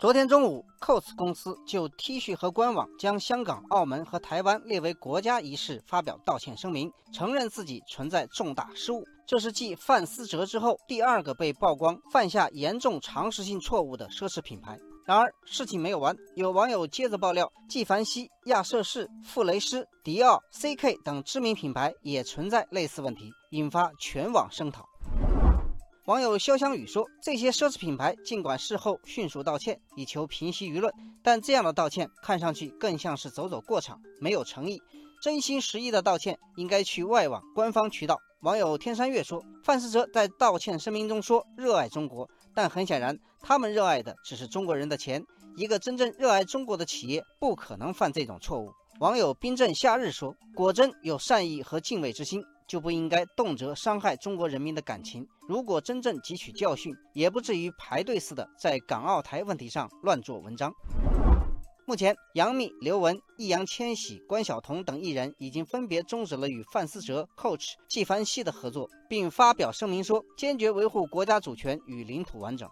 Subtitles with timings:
[0.00, 9.04] 昨天中午，COS 公司就 T 恤和官网将香港、澳门和台湾列为国家一事发表道歉声明，承认自己存在重大失误。
[9.26, 14.78] 这是继范思哲之后第二个被曝光犯下严重常识性错误的奢侈品牌。
[15.04, 24.82] 然而，事情没有完，有网友接着爆料，纪梵希、亚瑟士、傅雷诗、迪奥、CK 等知名品牌也存在类似问题，引发全网声讨。
[26.06, 30.92] 网友潇湘雨说：“这些奢侈品牌尽管事后迅速道歉，以求平息舆论，
[31.22, 34.80] 但这样的道歉看上去更像是走走过场，没有诚意。
[35.20, 45.22] 真心实意的道歉应该去外网官方渠道。”网友天山月说：“范思哲在道歉声明中说热爱中国，但很显然，他们热爱的只是中国人的钱。
[45.56, 55.26] 一个真正热爱中国的企业不可能犯这种错误。”网友冰镇夏日说：“果真有善意和敬畏之心。”就不应该动辄伤害中国人民的感情。
[55.48, 60.72] 如果真正汲取教训，也不至于排队似的在港澳台问题上乱做文章。
[61.84, 72.68] 目前，杨幂、刘雯、易烊千玺、关晓彤等艺人已经分别终止了与范思哲、Coach、纪梵希的合作，并发表声明说坚决维护国家主权与领土完整。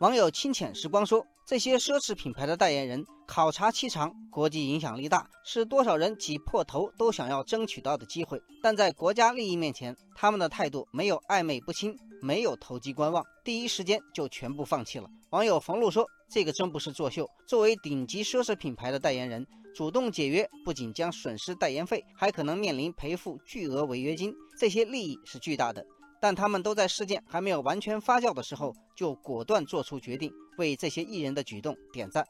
[0.00, 8.40] 网友清浅时光说：“这些奢侈品牌的代言人考察期长，国际影响力大，是多少人挤破头都想要争取到的机会。
[8.62, 17.28] 但在国家利益面前，他们的态度没有暧昧不清，没有投机观望，第一时间就全部放弃了。”网友冯路说：“这个真不是作秀。
[17.48, 25.84] 作为顶级奢侈品牌的代言人，主动解约，不仅将损失代言费，还可能面临赔付巨额违约金，这些利益是巨大的。”
[26.20, 32.24] 但他们都在事件还没有完全发酵的时候，就果断做出决定，为这些艺人的举动点赞。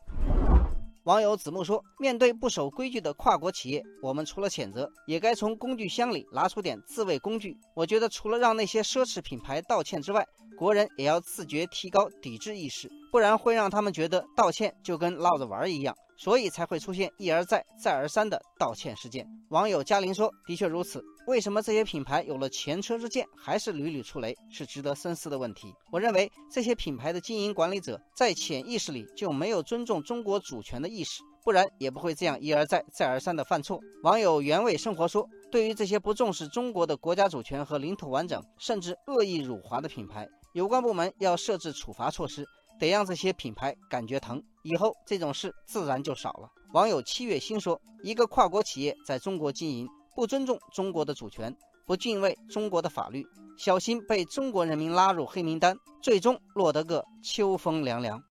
[1.05, 7.56] 网友子木说：“面对不守规矩的跨国企业，我们除了谴责，也该从工具箱里拿出点自卫工具。
[7.74, 10.24] 我觉得，除了让那些奢侈品牌道歉之外，
[10.61, 19.27] 国人也要自觉提高抵制意识，不然会让他们觉得道歉就跟闹着玩一样。”所以才会出现一而再、再而三的道歉事件。
[19.48, 33.80] 网友嘉玲说：“的确如此，为什么这些品牌有了前车之鉴，还是屡屡出雷，是值得深思的问题。”我认为这些品牌的经营管理者在潜意识里就没有尊重中国主权的意识，不然也不会这样一而再、再而三的犯错。
[34.02, 42.46] 网友原味生活说：“对于这些不重视中国的国家主权和领土完整，甚至恶意辱华的品牌，有关部门要设置处罚措施。”
[42.80, 46.48] 得让这些品牌感觉疼，以后这种事自然就少了。
[46.72, 51.55] 网友七月星说：“一个跨国企业在中国经营，不尊重中国的主权，
[51.86, 53.22] 不敬畏中国的法律，
[53.58, 58.18] 小心被中国人民拉入黑名单，最终落得个秋风凉凉。”